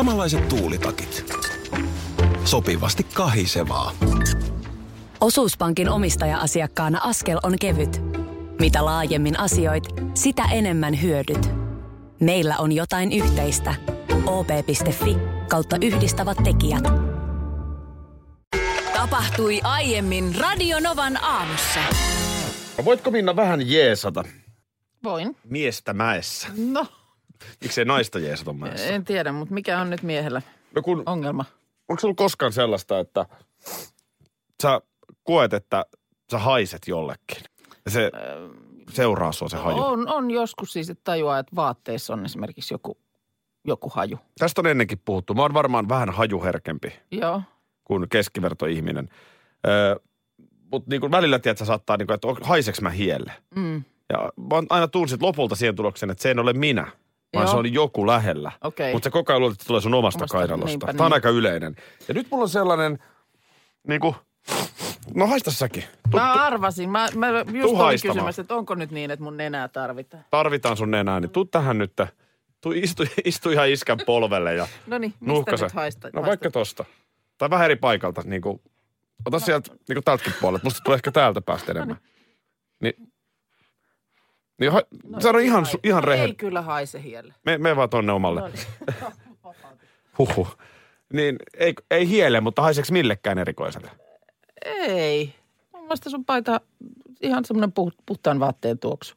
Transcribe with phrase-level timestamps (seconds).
[0.00, 1.34] Samanlaiset tuulitakit.
[2.44, 3.92] Sopivasti kahisevaa.
[5.20, 8.00] Osuuspankin omistaja-asiakkaana askel on kevyt.
[8.60, 9.84] Mitä laajemmin asioit,
[10.14, 11.50] sitä enemmän hyödyt.
[12.20, 13.74] Meillä on jotain yhteistä.
[14.26, 15.16] op.fi
[15.48, 16.84] kautta yhdistävät tekijät.
[18.92, 21.80] Tapahtui aiemmin Radionovan aamussa.
[22.84, 24.24] Voitko Minna vähän jeesata
[25.04, 25.36] Voin.
[25.44, 26.48] miestä mäessä?
[26.56, 26.86] No,
[27.62, 28.86] Miksei naista jeesata mäessä?
[28.86, 30.42] en tiedä, mutta mikä on nyt miehellä
[30.74, 31.44] No kun, ongelma?
[31.88, 33.26] onko sulla koskaan sellaista, että
[34.62, 34.80] sä
[35.22, 35.84] koet, että
[36.30, 37.44] sä haiset jollekin?
[37.84, 38.10] Ja se
[38.92, 39.82] seuraa sua se haju.
[39.82, 42.98] On, on joskus siis, että tajuaa, että vaatteissa on esimerkiksi joku,
[43.64, 44.18] joku haju.
[44.38, 45.34] Tästä on ennenkin puhuttu.
[45.34, 47.42] Mä oon varmaan vähän hajuherkempi Joo.
[47.84, 49.08] kuin keskivertoihminen.
[49.66, 49.96] Öö,
[50.72, 53.32] Mutta niin välillä, tiedät, sä saattaa, niin kuin, että haiseks mä hielle?
[53.54, 53.76] Mm.
[54.12, 56.86] Ja mä aina tullut sit lopulta siihen tulokseen, että se ei ole minä,
[57.34, 57.52] vaan Joo.
[57.52, 58.52] se oli joku lähellä.
[58.64, 58.92] Okei.
[58.92, 60.66] Mutta se koko ajan luulet, että se tulee sun omasta, Omasta, kainalosta.
[60.66, 61.14] niinpä Tämä on niin.
[61.14, 61.76] aika yleinen.
[62.08, 62.98] Ja nyt mulla on sellainen,
[63.88, 64.14] niin kuin,
[65.14, 65.84] no haista säkin.
[66.10, 66.90] Tu- Mä arvasin.
[66.90, 70.24] Mä, mä just olin kysymässä, että onko nyt niin, että mun nenää tarvitaan.
[70.30, 71.92] tarvitaan sun nenää, niin tuu tähän nyt.
[72.60, 76.08] Tuu, istu, istu ihan iskän polvelle ja No niin, mistä nyt haista?
[76.12, 76.84] No vaikka tosta.
[77.38, 78.22] Tai vähän eri paikalta.
[78.24, 78.60] Niin kuin,
[79.26, 79.40] ota no.
[79.40, 80.64] sieltä niin kuin tältäkin puolelta.
[80.64, 81.96] Musta tulee ehkä täältä päästä enemmän.
[82.82, 83.09] Niin,
[84.60, 86.30] niin ha, no, sano ihan, su- ihan no, rehellinen.
[86.30, 87.34] Ei kyllä haise hielle.
[87.44, 88.40] Me, me vaan tonne omalle.
[88.40, 88.66] No niin.
[90.18, 90.56] Huhhuh.
[91.12, 93.90] Niin ei, ei hiele, mutta haiseeko millekään erikoiselle?
[94.64, 95.34] Ei.
[95.72, 96.60] Mun mielestä sun paita
[97.22, 99.14] ihan semmoinen puh, puhtaan vaatteen tuoksu.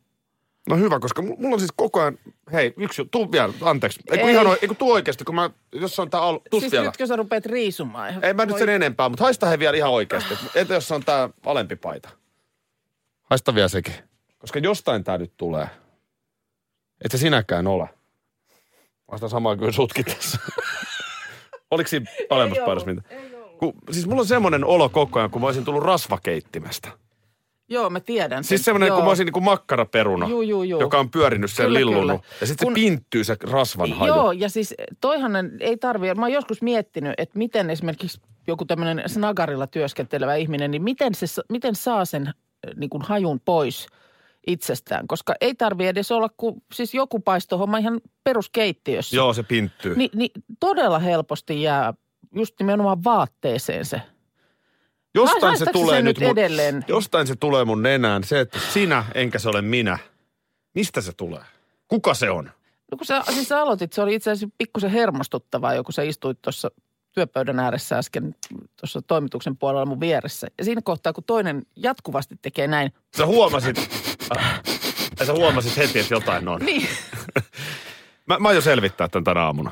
[0.70, 2.18] No hyvä, koska mu- mulla on siis koko ajan,
[2.54, 4.00] hei yksi tuu vielä, anteeksi.
[4.12, 4.34] Ei, kun Ei.
[4.34, 6.86] ihan, oi- ei kun tuu oikeasti, kun mä, jos on tää al, tuu siis vielä.
[6.86, 8.10] nytkö sä rupeat riisumaan?
[8.10, 10.34] ihan- Ei mä nyt sen enempää, mutta haista he vielä ihan oikeasti.
[10.56, 12.10] Entä jos on tää alempi paita?
[13.24, 13.94] Haista vielä sekin.
[14.44, 15.68] Koska jostain tää nyt tulee.
[17.06, 17.90] Et se sinäkään ole.
[19.12, 20.40] Vasta samaa kuin sutkin tässä.
[21.72, 23.02] Oliko siinä alemmassa ollut, mitä?
[23.58, 26.92] Kun, siis mulla on semmoinen olo koko ajan, kun mä olisin tullut rasvakeittimestä.
[27.70, 28.44] Joo, mä tiedän.
[28.44, 28.66] Siis sen.
[28.66, 30.82] semmoinen, kun mä olisin niin kuin makkaraperuna, Juu, juu, juu.
[30.82, 32.22] joka on pyörinyt sen Kyllä, lillunut.
[32.22, 32.36] kyllä.
[32.42, 34.14] Ja sitten Kun- se pinttyy se rasvan haju.
[34.16, 39.10] Joo, ja siis toihan ei tarvitse, mä oon joskus miettinyt, että miten esimerkiksi joku tämmöinen
[39.10, 42.34] snagarilla työskentelevä ihminen, niin miten, se, miten saa sen äh,
[42.76, 43.88] niin kuin hajun pois
[44.48, 45.08] itsestään.
[45.08, 49.16] Koska ei tarvitse edes olla kuin, siis joku paistohomma ihan peruskeittiössä.
[49.16, 49.96] Joo, se pinttyy.
[49.96, 51.94] Ni, niin todella helposti jää
[52.36, 54.02] just nimenomaan vaatteeseen se.
[55.16, 56.86] Jostain se tulee se nyt nyt mun, edelleen?
[56.88, 58.24] Jostain se tulee mun nenään.
[58.24, 59.98] Se, että sinä enkä se ole minä.
[60.76, 61.44] Mistä se tulee?
[61.88, 62.52] Kuka se on?
[62.92, 66.42] No kun sä, siis sä aloitit, se oli itse asiassa pikkusen hermostuttavaa, joku sä istuit
[66.42, 66.72] tuossa
[67.12, 68.36] työpöydän ääressä äsken
[68.80, 70.48] tuossa toimituksen puolella mun vieressä.
[70.58, 73.76] Ja siinä kohtaa, kun toinen jatkuvasti tekee näin, Sä huomasit,
[74.38, 74.64] äh,
[75.26, 76.62] sä huomasit heti, että jotain on.
[76.62, 76.88] niin
[78.28, 79.72] Mä, mä aion selvittää tämän tänä aamuna.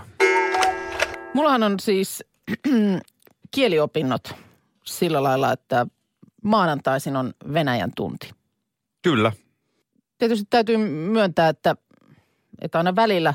[1.34, 2.24] Mullahan on siis
[3.56, 4.36] kieliopinnot
[4.84, 5.86] sillä lailla, että
[6.44, 8.32] maanantaisin on Venäjän tunti.
[9.02, 9.32] Kyllä.
[10.18, 11.76] Tietysti täytyy myöntää, että,
[12.62, 13.34] että aina välillä,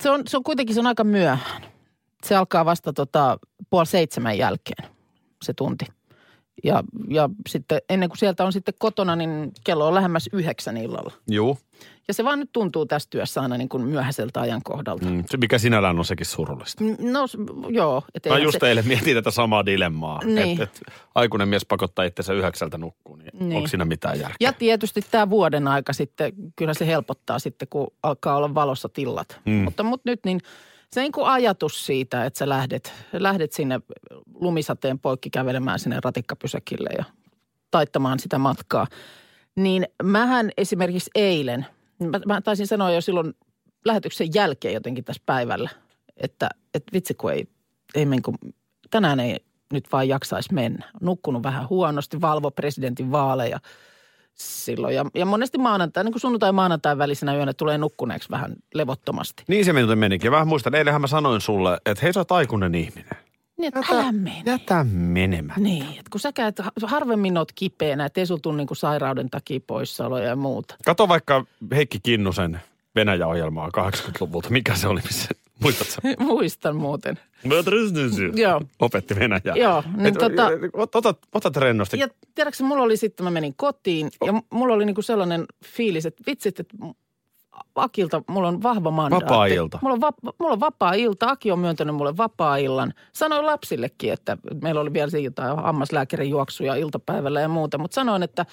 [0.00, 1.62] se on, se on kuitenkin se on aika myöhään.
[2.24, 3.38] Se alkaa vasta tota,
[3.70, 4.90] puoli seitsemän jälkeen,
[5.42, 5.84] se tunti.
[6.64, 11.12] Ja, ja sitten ennen kuin sieltä on sitten kotona, niin kello on lähemmäs yhdeksän illalla.
[11.30, 11.58] Juu.
[12.08, 15.06] Ja se vaan nyt tuntuu tässä työssä aina niin kuin myöhäiseltä ajankohdalta.
[15.06, 16.84] Mm, se mikä sinällään on sekin surullista.
[16.98, 17.36] No s-
[17.68, 18.02] joo.
[18.14, 20.24] Et Mä just se, eilen mietin tätä samaa dilemmaa.
[20.24, 20.62] Niin.
[20.62, 23.56] Että et, aikuinen mies pakottaa itsensä yhdeksältä nukkuun, niin, Niin.
[23.56, 24.36] onko siinä mitään järkeä?
[24.40, 29.40] Ja tietysti tämä vuoden aika sitten, kyllä se helpottaa sitten, kun alkaa olla valossa tillat.
[29.44, 29.52] Mm.
[29.52, 30.40] Mutta, mutta nyt niin
[30.92, 33.80] se niin kuin ajatus siitä, että sä lähdet, lähdet sinne
[34.34, 37.04] lumisateen poikki kävelemään sinne ratikkapysäkille ja
[37.70, 38.86] taittamaan sitä matkaa.
[39.56, 41.66] Niin mähän esimerkiksi eilen,
[41.98, 43.34] mä, mä taisin sanoa jo silloin
[43.84, 45.70] lähetyksen jälkeen jotenkin tässä päivällä,
[46.16, 47.48] että, että vitsi kun ei,
[47.94, 48.20] ei men,
[48.90, 49.36] tänään ei
[49.72, 50.90] nyt vaan jaksaisi mennä.
[51.00, 53.60] Nukkunut vähän huonosti, valvo presidentin vaaleja
[54.34, 54.94] silloin.
[54.94, 59.44] Ja, ja monesti maanantai, niin kuin sunnuntai maanantai välisenä yönä tulee nukkuneeksi vähän levottomasti.
[59.48, 60.30] Niin se minulta menikin.
[60.30, 63.16] Vähän muistan, eilenhän mä sanoin sulle, että hei sä oot aikuinen ihminen.
[63.58, 64.42] Niin, että älä mene.
[64.46, 65.62] Jätä menemään.
[65.62, 69.60] Niin, että kun sä käyt, harvemmin oot kipeänä, että ei sul tule niin sairauden takia
[69.66, 70.74] poissaoloja ja muuta.
[70.84, 71.44] Kato vaikka
[71.74, 72.60] Heikki Kinnusen
[72.94, 74.50] Venäjä-ohjelmaa 80-luvulta.
[74.50, 75.00] Mikä se oli?
[75.00, 75.28] Missä,
[75.62, 76.08] muistatko?
[76.24, 77.18] Muistan muuten.
[77.44, 78.50] Joo.
[78.50, 78.60] Joo.
[78.80, 79.56] Opetti Venäjää.
[79.56, 81.98] Joo, niin Et, tota- ot- otat, otat rennosti.
[81.98, 86.22] Ja tiedätkö, mulla oli sitten, mä menin kotiin ja mulla oli niinku sellainen fiilis, että
[86.26, 86.76] vitsit, että
[87.74, 89.24] Akilta mulla on vahva mandaatti.
[89.24, 89.78] Vapaa-ilta.
[89.82, 91.26] Mulla on, va- mulla on vapaa-ilta.
[91.30, 92.94] Aki on myöntänyt mulle vapaa-illan.
[93.12, 97.78] Sanoin lapsillekin, että meillä oli vielä jotain hammaslääkärin juoksuja iltapäivällä ja muuta.
[97.78, 98.46] Mutta sanoin, että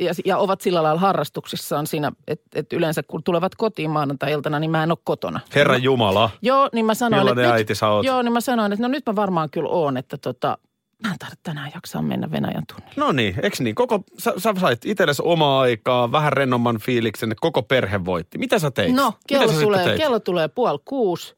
[0.00, 4.70] ja, ja ovat sillä lailla harrastuksissaan siinä, että et yleensä kun tulevat kotiin maanantai-iltana, niin
[4.70, 5.40] mä en ole kotona.
[5.54, 6.30] Herran Jumala.
[6.42, 8.06] Joo, niin mä sanoin, Millainen että äiti nyt, sä oot?
[8.06, 10.58] Joo, niin mä sanoin, että no nyt mä varmaan kyllä oon, että tota,
[11.02, 12.94] mä en tarvitse tänään jaksaa mennä Venäjän tunnille.
[12.96, 13.74] No niin, eikö niin?
[13.74, 18.38] Koko, sä, sä sait itsellesi omaa aikaa, vähän rennomman fiiliksen, koko perhe voitti.
[18.38, 18.94] Mitä sä teit?
[18.94, 19.96] No, kello sä tulee, teit?
[19.96, 21.36] kello tulee puoli kuusi.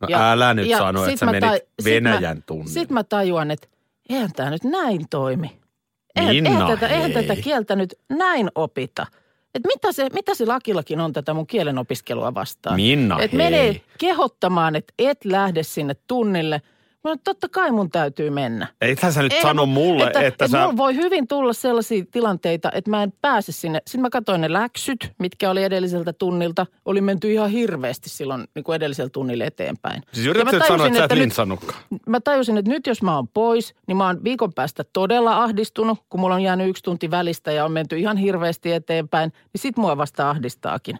[0.00, 2.72] No älä nyt sano, sit että sä menit sit Venäjän tunnille.
[2.72, 3.68] Sitten mä tajuan, että
[4.08, 5.63] eihän tämä nyt näin toimi.
[6.16, 9.06] Eihän, Minna, eihän, tätä, eihän tätä kieltä nyt näin opita.
[9.54, 12.76] Et mitä, se, mitä se lakillakin on tätä mun kielen opiskelua vastaan?
[12.76, 13.38] Minna, Et hei.
[13.38, 16.62] menee kehottamaan, että et lähde sinne tunnille.
[17.08, 18.66] Mä totta kai mun täytyy mennä.
[18.80, 20.60] Eihän sä nyt Eihän sano mun- mulle, että, että, sä...
[20.60, 23.82] Mulla voi hyvin tulla sellaisia tilanteita, että mä en pääse sinne.
[23.86, 26.66] Sitten mä katsoin ne läksyt, mitkä oli edelliseltä tunnilta.
[26.84, 30.02] Oli menty ihan hirveästi silloin niin kuin edellisellä tunnille eteenpäin.
[30.12, 31.78] Siis yrität sanoa, että sä et nyt- lintsannutkaan.
[32.06, 35.98] Mä tajusin, että nyt jos mä oon pois, niin mä oon viikon päästä todella ahdistunut,
[36.10, 39.76] kun mulla on jäänyt yksi tunti välistä ja on menty ihan hirveästi eteenpäin, niin sit
[39.76, 40.98] mua vasta ahdistaakin.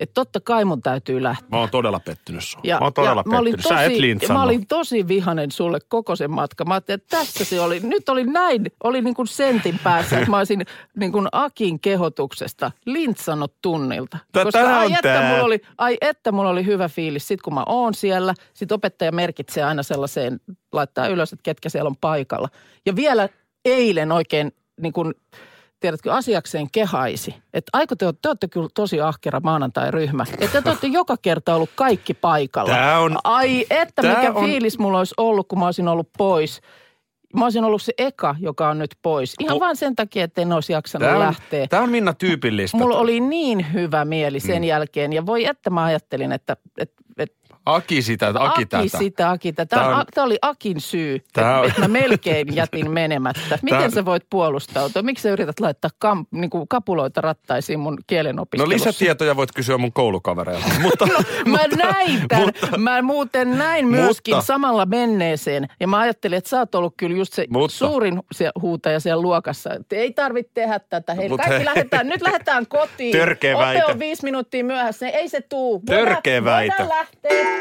[0.00, 1.48] Että totta kai mun täytyy lähteä.
[1.52, 2.60] Mä oon todella pettynyt sun.
[2.64, 3.78] Ja, mä oon todella ja mä olin pettynyt.
[3.78, 6.68] Sä et tosi, mä olin tosi vihanen sulle koko sen matkan.
[6.68, 7.80] Mä ajattelin, että tässä se oli.
[7.80, 10.62] Nyt oli näin, oli niin kuin sentin päässä, että mä olisin
[10.96, 14.18] niin kuin Akin kehotuksesta lintsannut tunnilta.
[14.32, 17.28] Tä- Koska ai on että, mulla oli, ai että mulla oli hyvä fiilis.
[17.28, 20.40] Sitten kun mä oon siellä, sit opettaja merkitsee aina sellaiseen,
[20.72, 22.48] laittaa ylös, että ketkä siellä on paikalla.
[22.86, 23.28] Ja vielä
[23.64, 25.14] eilen oikein niin kuin,
[25.80, 27.34] tiedätkö, asiakseen kehaisi.
[27.54, 30.24] Että aiko te, te olette kyllä tosi ahkera maanantai-ryhmä.
[30.38, 32.70] Että te olette joka kerta ollut kaikki paikalla.
[32.72, 36.08] Tää on- Ai että tää mikä on- fiilis mulla olisi ollut, kun mä olisin ollut
[36.18, 36.60] pois.
[37.34, 39.34] Mä olisin ollut se eka, joka on nyt pois.
[39.40, 41.66] Ihan Mu- vaan sen takia, että en olisi jaksanut Tää on, lähteä.
[41.66, 42.76] tää on Minna tyypillistä.
[42.76, 44.64] Mulla oli niin hyvä mieli sen Mm.
[44.64, 45.12] jälkeen.
[45.12, 46.95] Ja voi että mä ajattelin, että, että
[47.66, 48.98] Aki sitä, Aki, Aki tätä.
[48.98, 49.76] sitä, Aki tätä.
[49.76, 53.58] Tämä, on- tämä oli Akin syy, että, on- että mä melkein jätin menemättä.
[53.62, 55.02] Miten Tää- sä voit puolustautua?
[55.02, 59.78] Miksi sä yrität laittaa kam, niin kuin kapuloita rattaisiin mun kielen No lisätietoja voit kysyä
[59.78, 60.68] mun koulukavereilta.
[60.82, 61.06] mutta,
[61.46, 62.44] Mä näin tämän.
[62.46, 65.66] mutta- mä muuten näin myöskin Mutta- samalla menneeseen.
[65.80, 69.22] Ja mä ajattelin, että sä oot ollut kyllä just se Mutta- suurin se huutaja siellä
[69.22, 69.74] luokassa.
[69.74, 71.14] Että ei tarvitse tehdä tätä.
[71.14, 71.64] Hei, Mut kaikki hei.
[71.64, 73.12] lähdetään, nyt lähdetään kotiin.
[73.18, 73.84] Törkeä väite.
[73.84, 75.08] on viisi minuuttia myöhässä.
[75.08, 75.82] Ei se tuu.
[75.86, 76.74] Törkeä väite.
[76.78, 77.55] Voidaan lähteä.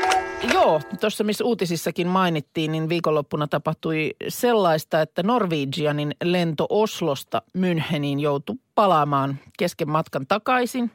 [0.54, 8.56] Joo, tuossa missä uutisissakin mainittiin, niin viikonloppuna tapahtui sellaista, että Norwegianin lento Oslosta Müncheniin joutui
[8.76, 10.92] palaamaan kesken matkan takaisin.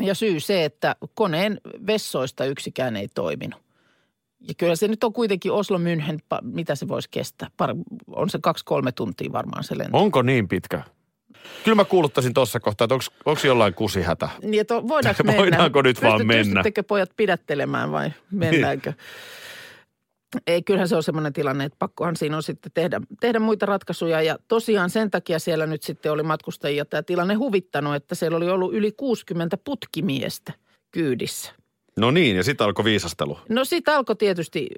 [0.00, 3.60] Ja syy se, että koneen vessoista yksikään ei toiminut.
[4.48, 7.48] Ja kyllä se nyt on kuitenkin Oslo München, mitä se voisi kestää?
[8.06, 9.98] On se kaksi-kolme tuntia varmaan se lento.
[9.98, 10.82] onko niin pitkä?
[11.64, 12.94] Kyllä mä kuuluttaisin tuossa kohtaa, että
[13.24, 14.28] onko jollain kusihätä.
[14.42, 15.40] Niin, että voidaanko mennä?
[15.42, 16.42] Voidaanko nyt vaan mennä?
[16.42, 18.92] Pystyttekö pojat pidättelemään vai mennäänkö?
[20.46, 24.22] Ei, kyllähän se on semmoinen tilanne, että pakkohan siinä on sitten tehdä, tehdä muita ratkaisuja.
[24.22, 28.50] Ja tosiaan sen takia siellä nyt sitten oli matkustajia tämä tilanne huvittanut, että siellä oli
[28.50, 30.52] ollut yli 60 putkimiestä
[30.90, 31.52] kyydissä.
[32.00, 33.38] No niin, ja sitten alkoi viisastelu.
[33.48, 34.68] No siitä alkoi tietysti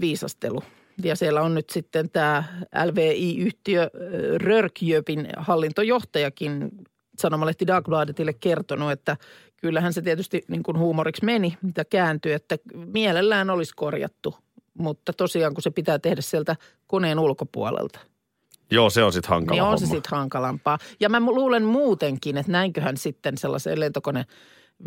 [0.00, 0.62] viisastelu.
[1.04, 2.44] Ja siellä on nyt sitten tämä
[2.84, 3.90] LVI-yhtiö
[4.36, 6.70] Rörkjöpin hallintojohtajakin
[7.18, 9.16] sanomalehti Dagbladetille kertonut, että
[9.56, 14.34] kyllähän se tietysti niin kuin huumoriksi meni, mitä kääntyi, että mielellään olisi korjattu.
[14.78, 16.56] Mutta tosiaan, kun se pitää tehdä sieltä
[16.86, 17.98] koneen ulkopuolelta,
[18.74, 19.78] Joo, se on sitten hankala niin on homma.
[19.78, 20.78] se sitten hankalampaa.
[21.00, 24.24] Ja mä luulen muutenkin, että näinköhän sitten sellaiseen lentokone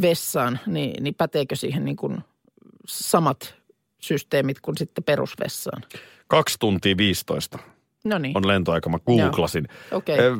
[0.01, 2.17] vessaan, niin, niin päteekö siihen niin kuin
[2.87, 3.55] samat
[4.01, 5.81] systeemit kuin sitten perusvessaan.
[6.27, 7.60] Kaksi tuntia 15
[8.05, 9.67] No niin, on lentoaika, mä googlasin.
[9.91, 10.19] okei.
[10.19, 10.31] Ö,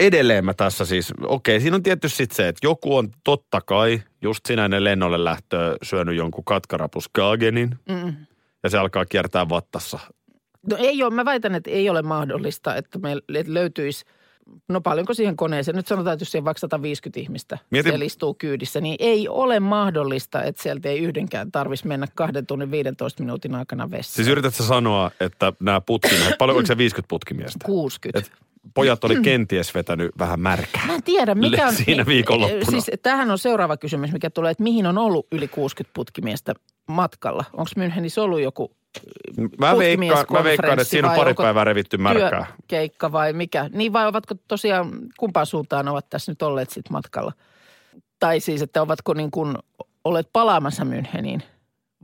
[0.00, 4.02] Edelleen mä tässä siis, okei, siinä on tietysti sitten se, että joku on totta kai
[4.22, 8.14] just sinä ennen lennolle lähtöä syönyt jonkun katkarapus Skagenin Mm.
[8.62, 9.98] ja se alkaa kiertää vattassa.
[10.70, 14.04] No ei ole, mä väitän, että ei ole mahdollista, että meillä että löytyisi,
[14.68, 18.34] no paljonko siihen koneeseen, nyt sanotaan, että jos siihen vaikka 150 ihmistä Mieti- siellä istuu
[18.34, 23.54] kyydissä, niin ei ole mahdollista, että sieltä ei yhdenkään tarvitsisi mennä kahden tunnin 15 minuutin
[23.54, 24.14] aikana vessaan.
[24.14, 27.58] Siis yrität sä sanoa, että nämä putkimiehet, paljon oliko se 50 putkimiestä?
[27.64, 28.18] 60.
[28.18, 28.32] Et
[28.74, 30.86] pojat oli kenties vetänyt vähän märkää.
[30.86, 31.74] Mä en tiedä, mikä on...
[31.74, 32.70] Siinä viikonloppuna.
[32.70, 36.54] Siis tämähän on seuraava kysymys, mikä tulee, että mihin on ollut yli 60 putkimiestä
[36.88, 37.44] matkalla?
[37.52, 38.76] Onko Münchenissä ollut joku
[39.58, 42.46] Mä veikkaan, mä veikkaan, että siinä on pari päivää revitty märkää.
[42.68, 43.70] työkeikka vai mikä?
[43.72, 47.32] Niin vai ovatko tosiaan, kumpaan suuntaan ovat tässä nyt olleet sitten matkalla?
[48.18, 49.56] Tai siis, että ovatko niin kuin
[50.04, 51.40] olleet palaamassa Müncheniin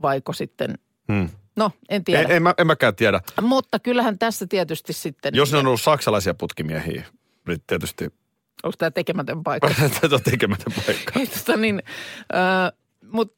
[0.01, 0.73] vaiko sitten,
[1.11, 1.29] Hmm.
[1.55, 2.21] No en tiedä.
[2.21, 3.21] En, en, mä, en mäkään tiedä.
[3.41, 7.05] Mutta kyllähän tässä tietysti sitten, Jos ne on ollut saksalaisia putkimiehiä,
[7.47, 8.07] niin tietysti
[8.63, 9.73] onko tämä tekemätön paikka?
[10.01, 11.19] tätä on tekemätön paikka.
[11.19, 11.83] Ei, tota niin,
[12.35, 12.71] äh,
[13.11, 13.35] mut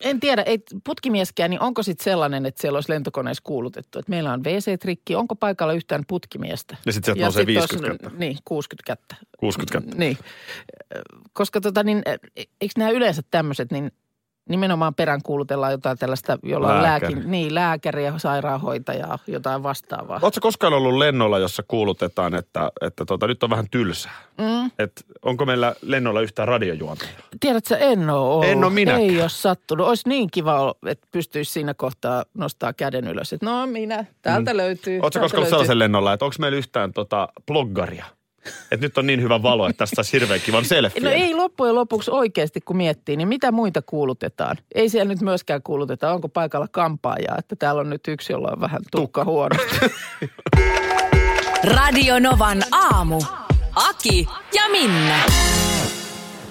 [0.00, 4.32] en tiedä, ei putkimieskään, niin onko sitten sellainen, että siellä olisi lentokoneessa kuulutettu, että meillä
[4.32, 6.76] on WC-trikki, onko paikalla yhtään putkimiestä?
[6.86, 8.18] Ja sit sieltä nousee sit 50 olisi- kättä.
[8.18, 9.16] Niin, 60 kättä.
[9.38, 9.96] 60 kättä.
[9.98, 10.18] Niin,
[11.32, 12.02] koska tota niin,
[12.36, 13.92] eikö nämä yleensä tämmöiset, niin
[14.50, 17.14] nimenomaan peräänkuulutellaan jotain tällaista, jolla on Lääkäri.
[17.14, 20.18] lääkin, niin, lääkäriä, sairaanhoitajaa, jotain vastaavaa.
[20.22, 24.12] Oletko koskaan ollut lennolla, jossa kuulutetaan, että, että tota, nyt on vähän tylsää?
[24.38, 24.70] Mm.
[24.78, 27.12] Et onko meillä lennolla yhtään radiojuontajaa?
[27.40, 28.44] Tiedätkö, en ole ollut.
[28.44, 29.02] En oo minäkään.
[29.02, 29.86] Ei ole sattunut.
[29.86, 33.32] Olisi niin kiva, että pystyisi siinä kohtaa nostaa käden ylös.
[33.32, 34.56] Että no minä, täältä mm.
[34.56, 35.00] löytyy.
[35.00, 38.04] Oletko koskaan ollut sellaisen lennolla, että onko meillä yhtään tota, bloggaria?
[38.70, 41.02] Että nyt on niin hyvä valo, että tästä saisi hirveän kivan selfie.
[41.02, 44.56] No ei loppujen lopuksi oikeasti, kun miettii, niin mitä muita kuulutetaan?
[44.74, 48.60] Ei siellä nyt myöskään kuuluteta, onko paikalla kampaajaa, että täällä on nyt yksi, jolla on
[48.60, 49.76] vähän tukka huonosti.
[51.64, 53.22] Radio Novan aamu.
[53.76, 55.18] Aki ja Minna.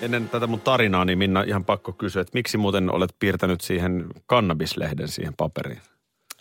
[0.02, 4.06] Ennen tätä mun tarinaa, niin Minna ihan pakko kysyä, että miksi muuten olet piirtänyt siihen
[4.26, 5.82] kannabislehden siihen paperiin?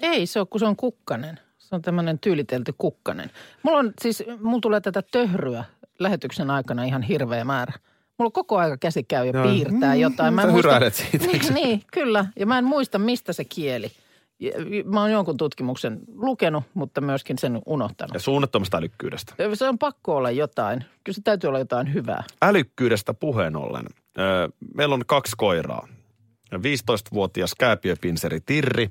[0.00, 1.40] Ei se ole, kun se on kukkanen.
[1.68, 3.30] Se on tämmöinen tyylitelty kukkanen.
[3.62, 5.64] Mulla on siis, mulla tulee tätä töhryä
[5.98, 7.72] lähetyksen aikana ihan hirveä määrä.
[8.18, 9.48] Mulla koko aika käsi käy ja Joo.
[9.48, 10.36] piirtää jotain.
[10.36, 12.26] sä hyräilet siitä, eikö niin, niin, kyllä.
[12.36, 13.92] Ja mä en muista, mistä se kieli.
[14.84, 18.14] Mä oon jonkun tutkimuksen lukenut, mutta myöskin sen unohtanut.
[18.14, 19.34] Ja suunnattomasta älykkyydestä.
[19.54, 20.84] Se on pakko olla jotain.
[21.04, 22.24] Kyllä se täytyy olla jotain hyvää.
[22.42, 23.86] Älykkyydestä puheen ollen.
[24.74, 25.88] Meillä on kaksi koiraa.
[26.54, 28.90] 15-vuotias kääpiöpinseri Tirri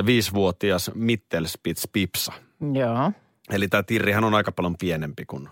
[0.00, 2.32] ja 5-vuotias Mittelspitz Pipsa.
[2.72, 3.12] Joo,
[3.50, 5.48] Eli tämä Tirrihän on aika paljon pienempi kuin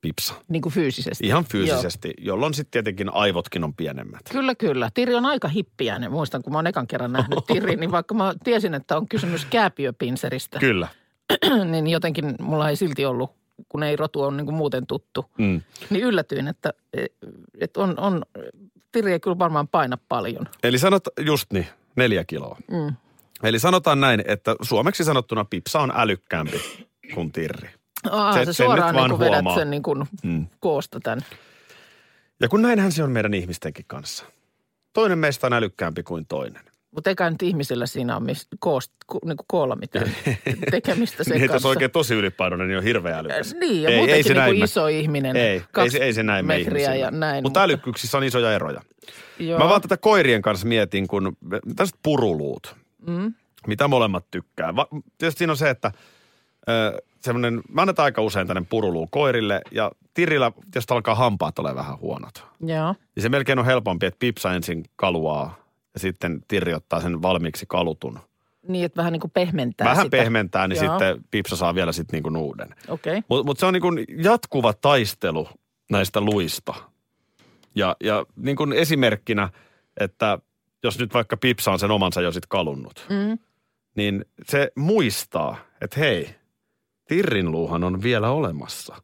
[0.00, 0.34] Pipsa.
[0.48, 1.26] niin kuin fyysisesti.
[1.26, 4.20] Ihan fyysisesti, jolloin sitten tietenkin aivotkin on pienemmät.
[4.32, 4.90] Kyllä, kyllä.
[4.94, 6.10] Tiri on aika hippiäinen.
[6.12, 9.44] Muistan, kun mä oon ekan kerran nähnyt Tirin, niin vaikka mä tiesin, että on kysymys
[9.44, 10.88] kääpiöpinseristä, Kyllä.
[11.70, 13.30] niin jotenkin mulla ei silti ollut,
[13.68, 15.30] kun ei rotu ole niin kuin muuten tuttu.
[15.38, 15.60] Mm.
[15.90, 16.72] Niin yllätyin, että,
[17.60, 18.22] että on, on,
[18.92, 20.48] Tiri ei kyllä varmaan paina paljon.
[20.62, 21.66] Eli sanot just niin,
[21.96, 22.58] neljä kiloa.
[22.70, 22.96] Mm.
[23.42, 26.60] Eli sanotaan näin, että suomeksi sanottuna Pipsa on älykkäämpi
[27.14, 27.68] kuin Tirri.
[28.10, 29.54] Aa, Se- se, suoraan nyt vaan niin vedät huomaa.
[29.54, 30.46] sen niin kuin Mm.
[30.60, 31.20] koosta tämän.
[32.40, 34.24] Ja kun näinhän se on meidän ihmistenkin kanssa.
[34.92, 36.62] Toinen meistä on älykkäämpi kuin toinen.
[36.90, 40.10] Mutta eikä nyt ihmisillä siinä ole mis, koost, ku, niin kuin koolla mitään
[40.70, 41.68] tekemistä sen Niin, että jos kanssa.
[41.68, 43.52] oikein tosi ylipainoinen, niin on hirveä älykäs.
[43.52, 45.36] Äh, Niin, ja ei, muutenkin ei se niin kuin iso ihminen.
[45.36, 46.96] Ei, ei, kaksi se, ei se näin me metriä ihmisillä.
[47.06, 47.42] ja näin.
[47.44, 48.80] Mutta älykkyyksissä on isoja eroja.
[49.38, 49.58] Joo.
[49.58, 51.36] Mä vaan tätä koirien kanssa mietin, kun
[51.76, 53.34] tästä puruluut, Mm.
[53.66, 54.76] mitä molemmat tykkää.
[54.76, 54.86] Va,
[55.18, 55.92] tietysti siinä on se, että
[56.68, 61.74] ö, semmoinen, mä annetaan aika usein tänne puruluu koirille ja Tirillä, jos alkaa hampaat ole
[61.74, 62.44] vähän huonot.
[62.60, 62.94] Joo.
[63.14, 65.56] Niin se melkein on helpompi, että Pipsa ensin kaluaa
[65.94, 68.18] ja sitten Tirri ottaa sen valmiiksi kalutun.
[68.68, 70.16] Niin, että vähän niin kuin pehmentää Vähän sitä.
[70.16, 70.98] pehmentää, niin Joo.
[70.98, 72.74] sitten Pipsa saa vielä sitten niin kuin uuden.
[72.88, 73.18] Okei.
[73.18, 73.22] Okay.
[73.28, 75.48] Mutta mut se on niin kuin jatkuva taistelu
[75.90, 76.74] näistä luista.
[77.74, 79.48] Ja, ja niin kuin esimerkkinä,
[79.96, 80.38] että
[80.82, 83.38] jos nyt vaikka Pipsa on sen omansa jo sitten kalunnut, Mm.
[83.96, 86.28] niin se muistaa, että hei,
[87.08, 89.02] Tirrin luuhan on vielä olemassa.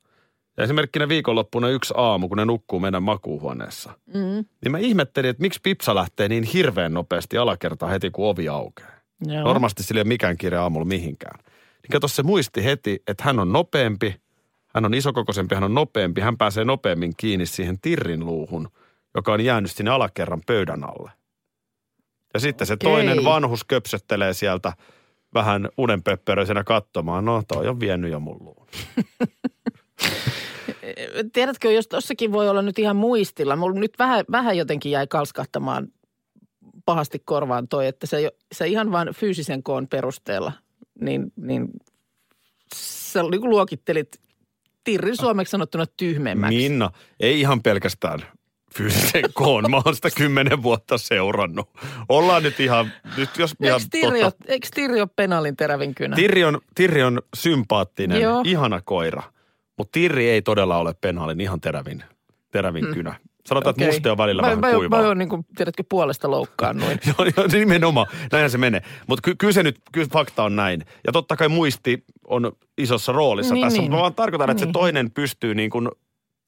[0.56, 4.44] Ja esimerkkinä viikonloppuna yksi aamu, kun ne nukkuu meidän makuuhuoneessa, Mm.
[4.64, 8.90] niin mä ihmettelin, että miksi Pipsa lähtee niin hirveän nopeasti alakertaan heti, kun ovi aukeaa.
[9.26, 9.44] Joo.
[9.44, 11.38] Normaalisti sillä ei ole mikään kiire aamulla mihinkään.
[11.82, 14.14] Niin kato, se muisti heti, että hän on nopeampi,
[14.74, 18.68] hän on isokokoisempi, hän on nopeampi, hän pääsee nopeammin kiinni siihen tirrin luuhun,
[19.14, 21.10] joka on jäänyt sinne alakerran pöydän alle.
[22.34, 22.90] Ja sitten se Okei.
[22.90, 24.72] toinen vanhus köpsöttelee sieltä
[25.34, 28.66] vähän unenpöppöröisenä katsomaan, no toi on vienyt jo mun luun.
[31.32, 33.56] Tiedätkö, jos tossakin voi olla nyt ihan muistilla.
[33.56, 35.88] Mulla nyt vähän, vähän jotenkin jäi kalskahtamaan
[36.84, 40.52] pahasti korvaan toi, että se, se ihan vain fyysisen koon perusteella,
[41.00, 41.68] niin, niin
[42.74, 44.20] sä niin luokittelit
[44.84, 46.56] Tirrin suomeksi sanottuna tyhmemmäksi.
[46.56, 48.20] Minna, ei ihan pelkästään
[48.74, 49.70] fyysisen koon.
[49.70, 51.70] Mä oon sitä kymmenen vuotta seurannut.
[52.08, 56.16] Ollaan nyt ihan, nyt jos ihan Tirri, ole, eikö Tirri ole penaalin terävin kynä?
[56.16, 58.42] Tirri on, Tirri on sympaattinen, Joo.
[58.46, 59.22] Ihana koira.
[59.78, 62.04] Mutta Tirri ei todella ole penaalin ihan terävin,
[62.50, 62.94] terävin hmm.
[62.94, 63.14] kynä.
[63.46, 63.84] Sanotaan, okay.
[63.84, 65.00] että muste on välillä mä, vähän mä, kuivaa.
[65.00, 67.00] Mä oon niin kuin, tiedätkö, puolesta loukkaannuin.
[67.06, 68.06] Joo, joo, nimenomaan.
[68.32, 68.82] Näinhän se menee.
[69.06, 70.84] Mutta ky- kyllä se nyt, kyllä fakta on näin.
[71.06, 73.84] Ja totta kai muisti on isossa roolissa Niin, tässä, niin.
[73.84, 74.68] mutta mä vaan tarkoitan, että Niin.
[74.68, 75.88] se toinen pystyy niin kuin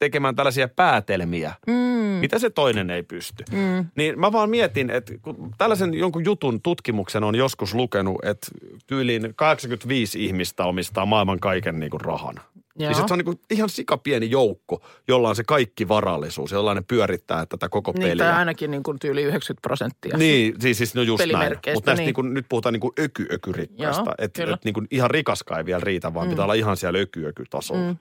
[0.01, 1.75] tekemään tällaisia päätelmiä, Mm.
[2.21, 3.45] mitä se toinen ei pysty.
[3.53, 3.87] Mm.
[3.97, 8.47] Niin mä vaan mietin, että kun tällaisen jonkun jutun tutkimuksen on joskus lukenut, että
[8.87, 12.35] tyyliin 85 ihmistä omistaa maailman kaiken niin kuin rahan.
[12.79, 12.91] Joo.
[12.91, 16.83] Niin se on niin kuin ihan sikapieni joukko, jolla on se kaikki varallisuus, jolla ne
[16.89, 18.25] pyörittää tätä koko Niin, peliä.
[18.25, 20.17] tai ainakin niin kuin tyyli 90 prosenttia.
[20.17, 21.57] Niin, siis, siis no just näin.
[21.75, 22.05] Mutta niin.
[22.05, 22.15] niin.
[22.15, 24.13] kuin, nyt puhutaan niin kuin öky-ökyrikkaista.
[24.19, 26.31] Että et niin kuin ihan rikaskaan ei vielä riitä, vaan mm.
[26.31, 27.83] pitää olla ihan siellä öky-öky-tasolla.
[27.91, 27.97] Mm.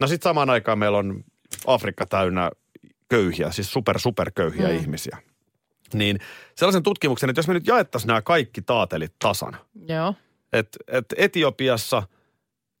[0.00, 1.24] No sitten samaan aikaan meillä on
[1.66, 2.50] Afrikka täynnä
[3.08, 4.76] köyhiä, siis super super köyhiä mm.
[4.76, 5.18] ihmisiä.
[5.94, 6.18] Niin
[6.54, 9.56] sellaisen tutkimuksen, että jos me nyt jaettaisiin nämä kaikki taatelit tasan,
[9.88, 10.14] Joo.
[10.52, 12.02] että et Etiopiassa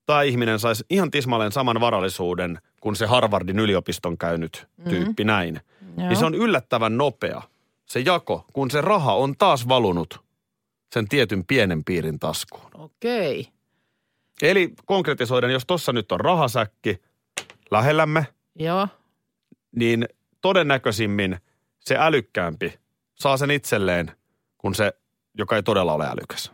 [0.06, 6.00] tämä ihminen saisi ihan tismalleen saman varallisuuden kuin se Harvardin yliopiston käynyt tyyppi näin, Mm-hmm.
[6.00, 6.08] Joo.
[6.08, 7.42] niin se on yllättävän nopea
[7.86, 10.20] se jako, kun se raha on taas valunut
[10.92, 12.70] sen tietyn pienen piirin taskuun.
[12.74, 13.48] Okei.
[14.42, 16.98] Eli konkretisoiden, jos tuossa nyt on rahasäkki
[17.70, 18.88] lähellämme, Joo.
[19.76, 20.08] niin
[20.40, 21.38] todennäköisimmin
[21.78, 22.78] se älykkäämpi
[23.14, 24.12] saa sen itselleen
[24.58, 24.92] kuin se,
[25.38, 26.52] joka ei todella ole älykäs.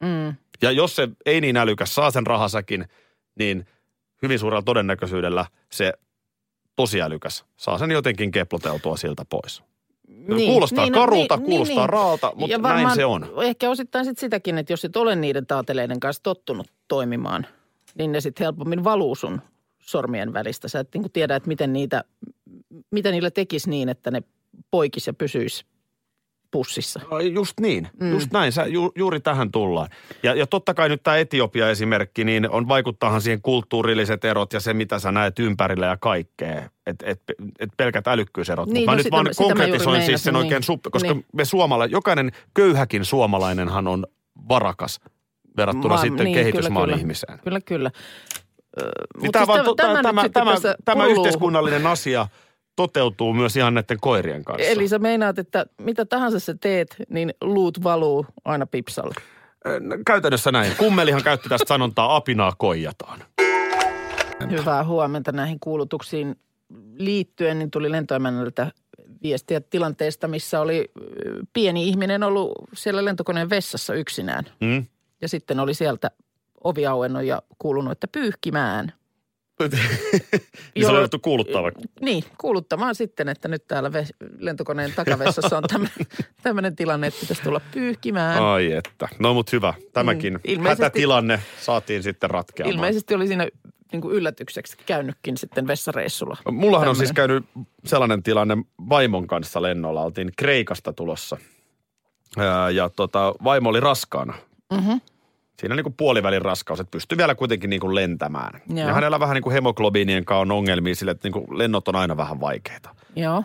[0.00, 0.34] Mm.
[0.62, 2.88] Ja jos se ei niin älykäs saa sen rahasäkin,
[3.38, 3.66] niin
[4.22, 5.92] hyvin suurella todennäköisyydellä se
[6.76, 9.62] tosi älykäs saa sen jotenkin keploteltua siltä pois.
[10.08, 13.30] Niin, kuulostaa niin, no, karulta, niin, kuulostaa niin, raalta, mutta Ja näin se on.
[13.42, 17.46] Ehkä osittain sit sitäkin, että jos et ole niiden taateleiden kanssa tottunut toimimaan,
[17.98, 19.40] niin ne sitten helpommin valuu sun
[19.88, 20.68] sormien välistä.
[20.68, 22.04] Sä et niin tiedä, että miten niitä,
[22.90, 24.22] mitä niillä tekisi niin, että ne
[24.70, 25.64] poikis ja pysyisi
[26.50, 27.00] pussissa.
[27.10, 28.10] Ai, Just niin, mm.
[28.10, 28.52] just näin.
[28.52, 29.88] Sä, ju, juuri tähän tullaan.
[30.22, 34.74] Ja, ja totta kai nyt tämä Etiopia-esimerkki, niin on vaikuttaahan siihen kulttuurilliset erot ja se,
[34.74, 36.70] mitä sä näet ympärillä ja kaikkea.
[36.86, 37.22] Että et,
[37.60, 38.68] et pelkät älykkyyserot.
[38.68, 40.62] Niin, Mut mä no nyt sitä vaan sitä konkretisoin siis sen oikein, niin.
[40.62, 41.24] sup, koska Niin.
[41.32, 44.06] me suomala, jokainen köyhäkin suomalainenhan on
[44.48, 45.00] varakas
[45.56, 46.98] verrattuna Ma- sitten niin, kehitysmaan kyllä.
[46.98, 47.38] ihmiseen.
[47.44, 47.90] Kyllä, kyllä.
[48.76, 50.54] Niin mut tämä, siis vaan, tämä, tämä, tämä,
[50.84, 52.28] tämä, yhteiskunnallinen asia
[52.76, 54.68] toteutuu myös ihan näiden koirien kanssa.
[54.68, 59.14] Eli sä meinaat, että mitä tahansa sä teet, niin luut valuu aina pipsalle.
[60.06, 60.72] Käytännössä näin.
[60.76, 63.24] Kummelihan käytti tästä sanontaa apinaa koijataan.
[64.50, 66.36] Hyvää huomenta näihin kuulutuksiin
[66.96, 68.72] liittyen, niin tuli lentoemännältä
[69.22, 70.90] viestiä tilanteesta, missä oli
[71.52, 74.44] pieni ihminen ollut siellä lentokoneen vessassa yksinään.
[74.60, 74.86] Mm?
[75.20, 76.10] Ja sitten oli sieltä
[76.68, 78.92] ovi auennut ja kuulunut, että pyyhkimään.
[79.60, 79.70] niin
[80.40, 80.40] se
[80.76, 81.70] Jolloin- otettu kuuluttava.
[82.00, 85.64] Niin, kuuluttamaan sitten, että nyt täällä ves- lentokoneen takavessassa on
[86.42, 88.42] tämmöinen tilanne, että pitäisi tulla pyyhkimään.
[88.44, 89.08] Ai että.
[89.18, 89.74] No mut hyvä.
[89.92, 92.74] Tämäkin Mm, ilmeisesti- hätätilanne saatiin sitten ratkeamaan.
[92.74, 93.48] Ilmeisesti oli siinä
[93.92, 96.36] niin kuin yllätykseksi käynytkin sitten vessareissulla.
[96.52, 97.44] Mullahan on siis Tämmönen.
[97.54, 98.56] käynyt sellainen tilanne
[98.88, 100.02] vaimon kanssa lennolla.
[100.02, 101.36] Oltiin Kreikasta tulossa.
[102.74, 104.34] Ja tota, vaimo oli raskaana.
[104.72, 104.92] Mhm.
[105.60, 108.62] Siinä niin kuin puolivälin raskaus, että pystyi vielä kuitenkin niin kuin lentämään.
[108.68, 108.88] Joo.
[108.88, 111.96] Ja hänellä vähän niin kuin hemoglobiinien kanssa on ongelmia sille, että niin kuin lennot on
[111.96, 112.94] aina vähän vaikeita.
[113.16, 113.44] Joo,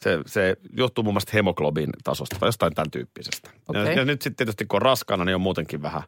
[0.00, 3.50] Se, se johtuu muun muassa hemoglobin tasosta tai jostain tämän tyyppisestä.
[3.72, 3.96] Ja, Okei.
[3.96, 6.02] ja nyt sitten tietysti kun on raskaana, niin on muutenkin vähän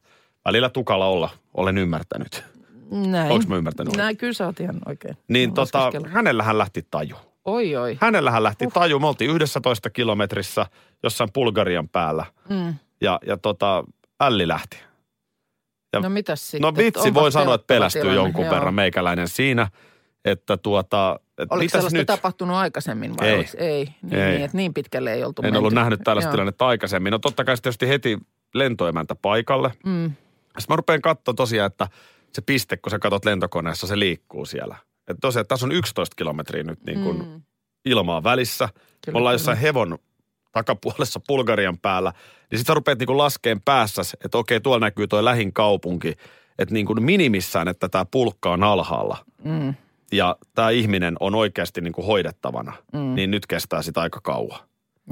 [0.44, 2.44] välillä tukala olla, olen ymmärtänyt.
[2.90, 3.32] näin.
[3.32, 4.04] Onks mä ymmärtänyt oikein?
[4.04, 5.16] Näin, kyllä sä oot ihan oikein.
[5.28, 7.16] Niin Mä tota, hänellähän lähti taju.
[7.44, 7.98] Oi, oi.
[8.00, 8.98] Hänellähän lähti taju.
[8.98, 10.66] Me oltiin 11 kilometrissä
[11.02, 12.24] jossain Bulgarian päällä.
[12.48, 12.74] Mm.
[13.00, 13.84] Ja, ja tota,
[14.20, 14.76] älli lähti.
[15.94, 16.60] Ja- No mitäs sitten?
[16.60, 18.54] No vitsi, voi sanoa, että pelästyy tilanne, jonkun joo.
[18.54, 19.68] verran meikäläinen siinä.
[20.24, 22.06] Että tuota, että Oliko mitäs sellaista nyt?
[22.06, 23.34] tapahtunut aikaisemmin vai Ei.
[23.34, 23.94] Oliko, ei.
[24.02, 24.30] Niin, Ei.
[24.32, 25.58] Niin, että niin pitkälle ei oltu En menty.
[25.58, 26.32] ollut nähnyt tällaista Joo.
[26.32, 27.10] tilannetta aikaisemmin.
[27.10, 28.18] No totta kai tietysti heti
[28.54, 29.72] lentoemäntä paikalle.
[29.86, 30.04] Mm.
[30.44, 31.88] Sitten mä rupean katsoa tosiaan, että
[32.32, 34.76] se piste, kun sä katot lentokoneessa, se liikkuu siellä.
[35.08, 37.42] Että tosiaan, että tässä on 11 kilometriä nyt niin kuin Mm.
[37.84, 38.68] ilmaa välissä.
[38.74, 39.34] Kyllä, Me ollaan kyllä.
[39.34, 39.98] jossain hevon
[40.54, 42.10] takapuolessa Bulgarian päällä.
[42.50, 46.14] Niin sitten sä rupeat niin kuin laskeen päässäs, että okei, tuolla näkyy toi lähin kaupunki.
[46.58, 49.16] Että niin kuin minimissään, että tämä pulkka on alhaalla.
[49.44, 49.74] Mm.
[50.12, 52.72] Ja tämä ihminen on oikeasti niin kuin hoidettavana.
[52.92, 53.14] Mm.
[53.14, 54.58] Niin nyt kestää sitä aika kauan.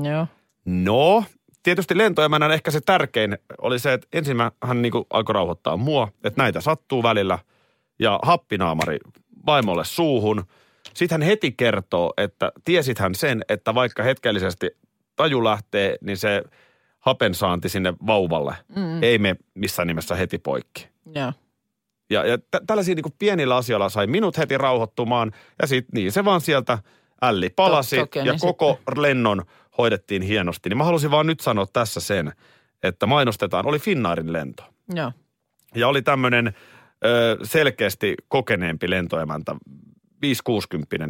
[0.02, 0.26] Joo.
[0.64, 1.24] No,
[1.62, 5.76] tietysti lentoemänän ehkä se tärkein oli se, että ensin mä- hän niin kuin alkoi rauhoittaa
[5.76, 7.38] mua, että näitä sattuu välillä.
[7.98, 8.98] Ja happinaamari
[9.46, 10.44] vaimolle suuhun.
[10.94, 14.70] Sitten hän heti kertoo, että tiesit hän sen, että vaikka hetkellisesti
[15.16, 16.42] taju lähtee, niin se
[16.98, 19.02] hapensaanti sinne vauvalle mm.
[19.02, 20.88] ei me missään nimessä heti poikki.
[21.14, 21.32] Joo.
[22.10, 25.32] Ja, ja tä- tällaisia niin pienillä asioilla sai minut heti rauhoittumaan.
[25.62, 26.78] Ja sitten niin se vaan sieltä
[27.22, 29.42] älli palasi To- ja koko lennon
[29.78, 30.68] hoidettiin hienosti.
[30.68, 32.32] Niin mä halusin vaan nyt sanoa tässä sen,
[32.82, 34.64] että mainostetaan, oli Finnairin lento.
[34.94, 35.12] Joo.
[35.74, 36.54] Ja oli tämmöinen
[37.42, 39.56] selkeästi kokeneempi lentoemäntä,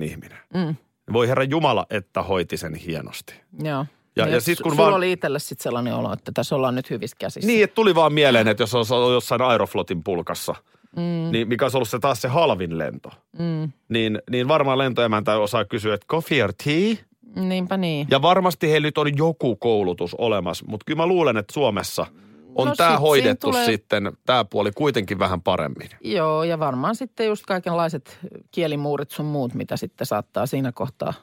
[0.01, 0.39] 5-60 ihminen.
[0.55, 0.77] Mm.
[1.13, 3.35] Voi herra Jumala, että hoiti sen hienosti.
[3.63, 3.87] Joo.
[4.17, 6.57] Ja- Niin, ja et sit kun sulla vaan- oli itselle sitten sellainen olo, että tässä
[6.57, 7.47] ollaan nyt hyvissä käsissä.
[7.47, 10.55] Niin, että tuli vaan mieleen, että jos ollut jossain Aeroflotin pulkassa,
[10.97, 11.03] mm.
[11.33, 13.73] niin mikä olisi ollut se taas se halvin lento, Mm.
[13.89, 16.95] niin, niin varmaan lentoemäntä osaa kysyä, että coffee or tea?
[17.37, 18.07] Niinpä niin.
[18.11, 22.07] Ja varmasti heillä nyt on joku koulutus olemassa, mutta kyllä mä luulen, että Suomessa
[22.55, 25.89] on No tämä sit hoidettu tulee- sitten, tämä puoli kuitenkin vähän paremmin.
[26.01, 28.19] Joo, ja varmaan sitten just kaikenlaiset
[28.51, 31.15] kielimuurit sun muut, mitä sitten saattaa siinä kohtaa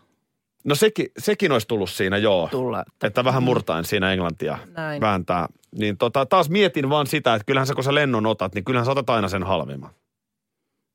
[0.64, 2.48] No sekin, sekin olisi tullut siinä, joo.
[2.52, 2.84] tulla.
[3.04, 5.02] Että vähän murtain siinä englantia Näin.
[5.02, 5.48] vääntää.
[5.76, 8.86] Niin tota, taas mietin vaan sitä, että kyllähän sä kun sä lennon otat, niin kyllähän
[8.86, 9.90] sä otat aina sen halvimman.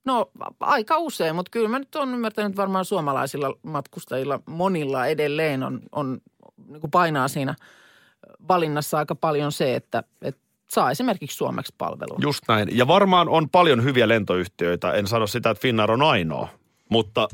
[0.05, 5.63] No aika usein, mutta kyllä mä nyt on ymmärtänyt että varmaan suomalaisilla matkustajilla monilla edelleen
[5.63, 6.19] on, on
[6.69, 7.55] niin kuin painaa siinä
[8.49, 12.23] valinnassa aika paljon se, että, että saa esimerkiksi suomeksi palvelun.
[12.23, 12.69] Just näin.
[12.79, 14.93] Ja varmaan on paljon hyviä lentoyhtiöitä.
[14.93, 16.49] En sano sitä, että Finnair on ainoa.
[16.89, 17.29] Mutta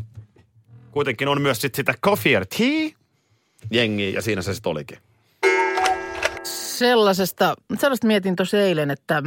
[0.90, 2.96] kuitenkin on myös sit sitä Coffee and Tea
[3.70, 4.98] jengiä ja siinä se sitten olikin.
[6.44, 9.22] Sellaisesta, sellaista mietin tuossa eilen, että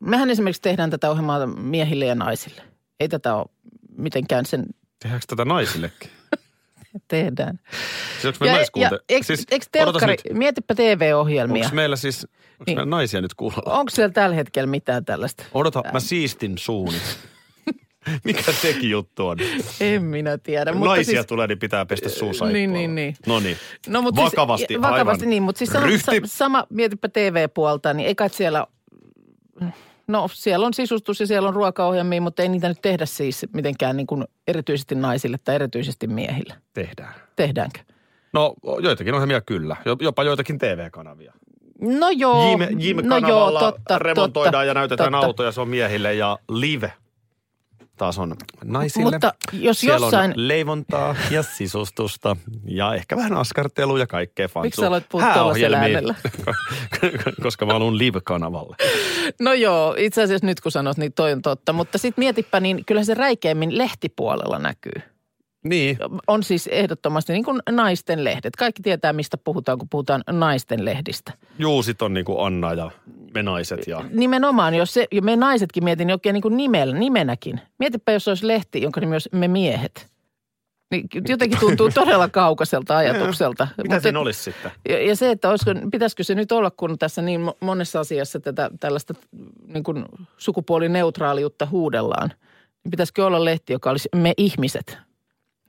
[0.00, 2.62] mehän esimerkiksi tehdään tätä ohjelmaa miehille ja naisille.
[3.00, 3.46] Ei tätä ole
[3.96, 4.66] mitenkään sen
[5.02, 6.10] Tehdäänkö tätä naisillekin?
[7.08, 7.60] Tehdään.
[8.12, 8.98] Siis onko me naiskuunte...
[9.22, 11.64] siis, eikö odotas telkkari, nyt, mietipä TV-ohjelmia.
[11.64, 12.78] Onko meillä siis, onko Niin.
[12.78, 13.78] meillä naisia nyt kuulolla?
[13.78, 15.44] Onko siellä tällä hetkellä mitään tällaista?
[15.54, 16.96] Odota, mä siistin suuni.
[18.24, 19.38] Mikä sekin juttu on?
[19.80, 20.72] En minä tiedä.
[20.72, 23.16] Mutta Naisia siis, tulee, niin pitää pestä suu Niin, niin, niin.
[23.26, 23.56] No niin.
[23.88, 25.30] No, mutta vakavasti, siis, vakavasti aivan.
[25.30, 25.86] niin, mutta siis sama,
[26.24, 28.66] sama, mietipä TV-puolta, niin ei kai siellä,
[30.08, 33.96] no siellä on sisustus ja siellä on ruokaohjelmia, mutta ei niitä nyt tehdä siis mitenkään
[33.96, 36.54] niin kuin erityisesti naisille tai erityisesti miehille.
[36.74, 37.14] Tehdään.
[37.36, 37.78] Tehdäänkö?
[38.32, 41.32] No joitakin ohjelmia kyllä, Jo- jopa joitakin TV-kanavia.
[41.80, 42.50] No joo.
[42.50, 45.26] Jim, no Jim-kanavalla joo, totta, remontoidaan totta, ja näytetään totta.
[45.26, 46.92] autoja, se on miehille ja Live
[47.96, 49.10] taas on naisille.
[49.10, 54.62] Mutta jos Siellä jossain- on leivontaa ja sisustusta ja ehkä vähän askartelua ja kaikkea fantsua.
[54.62, 55.26] Miksi sä aloit puhua?
[57.42, 58.76] Koska mä haluan Live-kanavalle.
[59.40, 61.72] No joo, itse asiassa nyt kun sanot, niin toi on totta.
[61.72, 65.02] Mutta sitten mietipä, niin kyllä se räikeimmin lehtipuolella näkyy.
[65.64, 68.56] Niin, On siis ehdottomasti niin kuin naisten lehdet.
[68.56, 71.32] Kaikki tietää, mistä puhutaan, kun puhutaan naisten lehdistä.
[71.58, 72.90] juu, sit on niinku Anna ja
[73.34, 74.04] me naiset ja...
[74.12, 77.60] Nimenomaan, jos se, me naisetkin mietin oikein niin kuin nimellä, nimenäkin.
[77.78, 80.06] Mietipä, jos olisi lehti, jonka nimi olisi Me miehet.
[80.90, 83.68] Niin jotenkin tuntuu todella kaukaiselta ajatukselta.
[83.76, 84.72] Mitä Mutta- siinä olisi sitten?
[84.88, 88.40] Ja, ja se, että olisiko, pitäisikö se nyt olla, kun tässä niin mo- monessa asiassa
[88.40, 89.14] tätä tällaista
[89.66, 90.04] niin kuin
[90.38, 92.28] sukupuolineutraaliutta huudellaan,
[92.84, 94.98] niin pitäisikö olla lehti, joka olisi me ihmiset,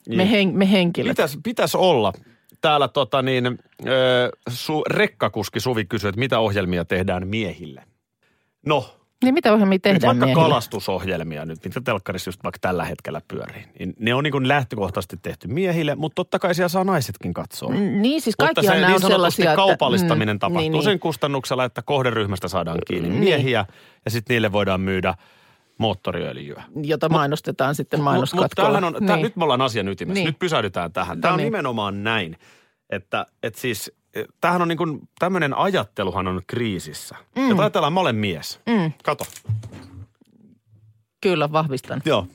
[0.08, 0.18] Niin.
[0.18, 1.12] me, hen, me henkilöt.
[1.12, 2.14] Pitäisi pitäis olla.
[2.62, 7.84] Täällä tota niin, ö, su, rekkakuski Suvi kysyy, että mitä ohjelmia tehdään miehille.
[8.66, 8.94] No,
[9.24, 10.44] Niin mitä ohjelmia nyt tehdään vaikka miehille?
[10.44, 13.64] kalastusohjelmia nyt, mitä telkkarissa just vaikka tällä hetkellä pyörii.
[13.80, 17.70] Niin ne on niin lähtökohtaisesti tehty miehille, mutta totta kai siellä saa naisetkin katsoa.
[17.70, 20.84] Mm, Niin siis Mutta kaikkihan se nämä niin on sellaisia, kaupallistaminen että, tapahtuu niin, niin.
[20.84, 23.20] sen kustannuksella, että kohderyhmästä saadaan kiinni Niin.
[23.20, 23.66] miehiä
[24.06, 25.14] ja sitten niille voidaan myydä
[25.78, 26.64] moottoriöljyä.
[26.84, 28.70] jota mainostetaan sitten Mutta mainoskatkolla.
[28.70, 30.14] tämähän on, tää, nyt me ollaan asian ytimessä.
[30.14, 30.26] Niin.
[30.28, 31.22] Nyt pysähdytään tähän.
[31.22, 31.46] Tämä No on niin.
[31.46, 32.38] nimenomaan näin,
[32.90, 37.16] että, että siis eh, tämähän on niin kuin, tämmöinen ajatteluhan on kriisissä.
[37.36, 37.50] Mm.
[37.50, 38.60] Ja ajatellaan, mä olen mies.
[38.66, 38.92] Mm.
[39.04, 39.24] Kato.
[41.22, 42.02] Kyllä, vahvistan.
[42.06, 42.28] Joo.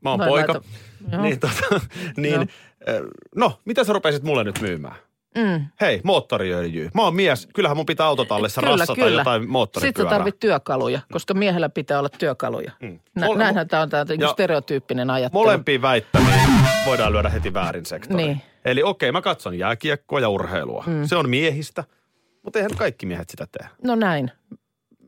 [0.00, 0.52] Mä oon Vai poika.
[0.52, 0.66] laita-
[1.12, 1.22] Joo.
[1.22, 1.80] Niin, tota,
[2.16, 2.42] niin Joo.
[2.86, 3.00] eh,
[3.36, 4.96] no, mitä sä rupeisit mulle nyt myymään?
[5.38, 5.66] Mm.
[5.80, 6.90] Hei, moottoriöljyä.
[6.94, 7.48] Mä oon mies.
[7.54, 9.20] Kyllähän mun pitää autotallissa Kyllä, rassata kyllä.
[9.20, 10.10] jotain Sitten sä moottoripyörää.
[10.10, 12.72] tarvit työkaluja, koska miehellä pitää olla työkaluja.
[12.82, 12.98] Mm.
[13.14, 15.44] Nä, Mole- näinhän tämä on tämä niin ja- stereotyyppinen ajattelu.
[15.44, 16.40] Molempiin väittämiin
[16.86, 18.16] voidaan lyödä heti väärin sektori.
[18.24, 18.42] Niin.
[18.64, 20.84] Eli okei, mä katson jääkiekkoa ja urheilua.
[20.86, 21.06] Mm.
[21.06, 21.84] Se on miehistä,
[22.42, 23.68] mutta eihän kaikki miehet sitä tee.
[23.84, 24.30] No näin.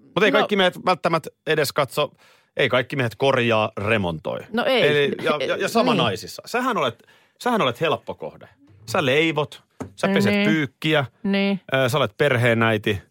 [0.05, 2.13] Mutta ei No- kaikki miehet välttämättä edes katso,
[2.57, 4.39] ei kaikki miehet korjaa, remontoi.
[4.53, 4.83] No ei.
[4.89, 5.99] Eli, ja, ja, ja sama Niin.
[5.99, 6.43] naisissa.
[6.47, 7.03] Sähän olet,
[7.43, 8.49] sähän olet helppo kohde.
[8.91, 9.63] Sä leivot,
[9.97, 10.49] sä peset Niin.
[10.49, 11.61] pyykkiä, Niin.
[11.89, 13.03] sä olet perheenäiti,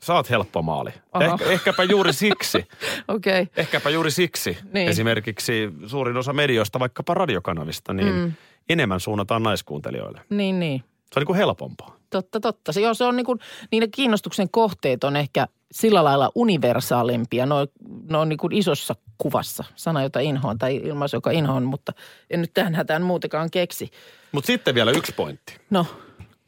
[0.00, 0.90] sä oot helppo maali.
[1.20, 2.66] Ehkä, ehkäpä juuri siksi.
[3.08, 3.46] Okay.
[3.56, 4.88] ehkäpä juuri siksi Niin.
[4.88, 8.32] esimerkiksi suurin osa medioista, vaikkapa radiokanavista, niin mm.
[8.68, 10.20] enemmän suunnataan naiskuuntelijoille.
[10.30, 10.80] Niin, niin.
[10.80, 11.96] Se on niin kuin helpompaa.
[12.10, 12.72] Totta, totta.
[12.72, 13.38] Se, joo, se on niin kuin,
[13.72, 17.46] niiden kiinnostuksen kohteet on ehkä sillä lailla universaalimpia.
[17.46, 17.66] Ne on,
[18.10, 19.64] ne on niin kuin isossa kuvassa.
[19.76, 21.92] Sana, jota inhoan tai ilmaisu, joka inhoan, mutta
[22.30, 23.90] en nyt tähän hätään muutenkaan keksi.
[24.32, 25.56] Mutta sitten vielä yksi pointti.
[25.70, 25.86] No,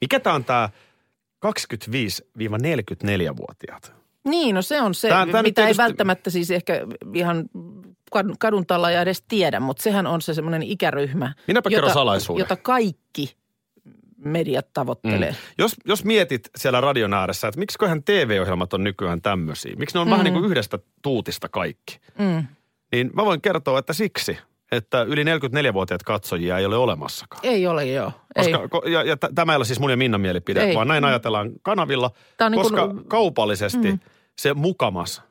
[0.00, 0.68] Mikä tämä on tämä
[1.46, 3.92] 25-44-vuotiaat?
[4.24, 6.80] niin, no se on se, tää nyt mitä ei tietysti- välttämättä siis ehkä
[7.14, 7.44] ihan
[8.10, 8.36] kadun,
[8.92, 12.42] ja edes tiedä, mutta sehän on se semmoinen ikäryhmä, Minäpä kerron salaisuuden.
[12.42, 13.36] jota kaikki
[14.16, 15.36] mediat tavoittelee.
[15.58, 20.06] Jos, jos mietit siellä radion ääressä, että miksiköhän TV-ohjelmat on nykyään tämmöisiä, miksi ne on
[20.06, 20.10] mm.
[20.10, 22.44] vähän niin kuin yhdestä tuutista kaikki, Mm.
[22.92, 24.38] niin mä voin kertoa, että siksi,
[24.72, 27.40] että yli 44-vuotiaat katsojia ei ole olemassakaan.
[27.42, 28.12] Ei ole joo.
[28.36, 28.52] ei.
[28.52, 30.74] Koska, ko, ja, ja t- tämä ei ole siis mun ja Minnan mielipide, Ei.
[30.74, 33.98] vaan näin ajatellaan kanavilla, Tää on niin koska kuin- kaupallisesti mm.
[34.38, 35.22] se mukamas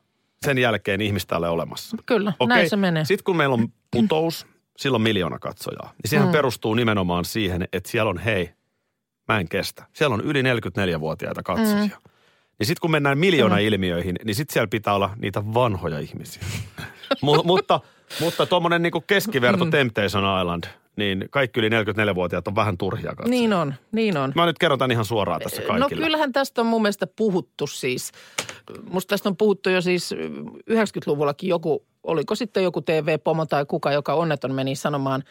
[0.46, 1.96] sen jälkeen ihmistä ei ole olemassa.
[2.06, 3.04] Kyllä, Okei, näin se menee.
[3.04, 4.46] Sitten kun meillä on putous,
[4.78, 6.32] silloin miljoona katsojaa, niin sehän mm.
[6.32, 8.50] perustuu nimenomaan siihen, että siellä on hei,
[9.28, 9.84] mä en kestä.
[9.92, 11.74] Siellä on yli 44-vuotiaita katsojia.
[11.84, 12.10] Mm.
[12.58, 16.42] Niin sitten kun mennään miljoona-ilmiöihin, niin sitten siellä pitää olla niitä vanhoja ihmisiä.
[17.26, 17.80] Mu- mutta
[18.20, 19.70] mutta tuommoinen niinku keskiverto Mm.
[19.70, 20.64] Temptation Island,
[20.96, 23.30] niin kaikki yli 44-vuotiaat on vähän turhia katsoa.
[23.30, 24.32] Niin on, niin on.
[24.34, 26.02] Mä nyt kerron tämän ihan suoraan tässä No kaikille.
[26.04, 28.12] kyllähän tästä on mun mielestä puhuttu siis.
[28.90, 30.14] Musta tästä on puhuttu jo siis
[30.70, 35.22] 90-luvullakin joku, oliko sitten joku TV-pomo tai kuka, joka onneton meni sanomaan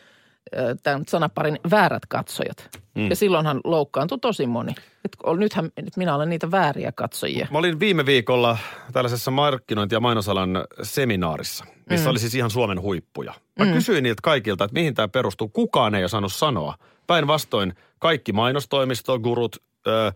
[0.83, 2.69] tämän sanaparin väärät katsojat.
[2.95, 3.09] Mm.
[3.09, 4.75] Ja silloinhan loukkaantui tosi moni.
[5.05, 7.47] Et nythän nyt minä olen niitä vääriä katsojia.
[7.51, 8.57] Mä olin viime viikolla
[8.93, 12.11] tällaisessa markkinointi- ja mainosalan seminaarissa, missä mm.
[12.11, 13.33] oli siis ihan Suomen huippuja.
[13.59, 13.73] Mä mm.
[13.73, 15.47] kysyin niiltä kaikilta, että mihin tämä perustuu.
[15.47, 16.75] Kukaan ei osannut sanoa.
[17.07, 19.55] Päinvastoin kaikki mainostoimistogurut,
[19.87, 20.11] ö,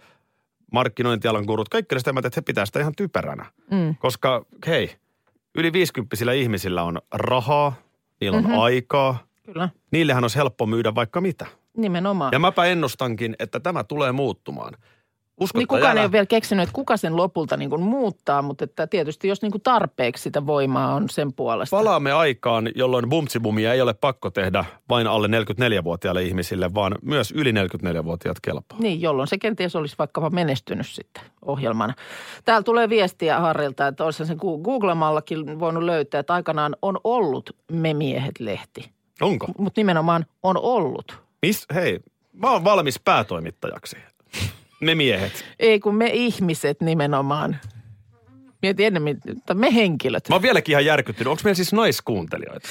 [0.71, 3.45] markkinointialan gurut, kaikki sitä että he pitää sitä ihan typeränä.
[3.71, 3.95] Mm.
[3.99, 4.95] Koska hei,
[5.55, 7.73] yli 50 ihmisillä on rahaa,
[8.21, 8.59] niillä on mm-hmm.
[8.59, 9.30] aikaa.
[9.53, 11.45] Kyllä, Niillehän olisi helppo myydä vaikka mitä.
[11.77, 12.29] nimenomaan.
[12.33, 14.73] Ja mäpä ennustankin, että tämä tulee muuttumaan.
[15.41, 18.63] Usko Niin kukaan ei ole vielä keksinyt, että kuka sen lopulta niin kuin muuttaa, mutta
[18.63, 21.77] että tietysti jos niin kuin tarpeeksi sitä voimaa on sen puolesta.
[21.77, 27.51] Palaamme aikaan, jolloin bumtsibumia ei ole pakko tehdä vain alle 44-vuotiaille ihmisille, vaan myös yli
[27.51, 28.77] 44-vuotiaat kelpaa.
[28.79, 31.93] Niin, jolloin se kenties olisi vaikkapa menestynyt sitten ohjelmana.
[32.45, 37.93] Täällä tulee viestiä Harrilta, että olisi sen googlamallakin voinut löytää, että aikanaan on ollut Me
[37.93, 38.91] miehet-lehti.
[39.21, 39.47] Onko?
[39.57, 41.19] Mutta nimenomaan on ollut.
[41.41, 41.99] Mis, hei,
[42.33, 43.97] mä oon valmis päätoimittajaksi.
[44.81, 45.45] Me miehet.
[45.59, 47.57] Ei kun me ihmiset nimenomaan.
[48.61, 50.29] Mieti ennemmin, että me henkilöt.
[50.29, 51.31] Mä oon vieläkin ihan järkyttynyt.
[51.31, 52.69] Onko meillä siis naiskuuntelijoita?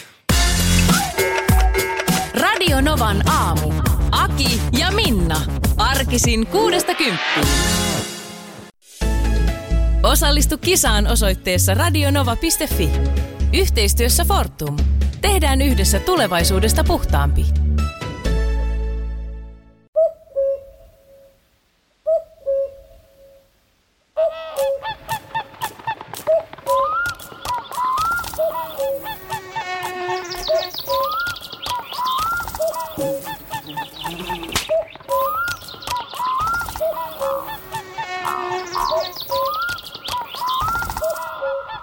[2.41, 3.73] Radio Novan aamu.
[4.13, 5.41] Aki ja Minna.
[5.77, 7.47] Arkisin kuudesta kymppiin.
[10.03, 12.91] Osallistu kisaan osoitteessa radionova.fi.
[13.53, 14.77] Yhteistyössä Fortum.
[15.21, 17.47] Tehdään yhdessä tulevaisuudesta puhtaampi.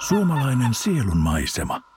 [0.08, 1.97] Suomalainen sielunmaisema.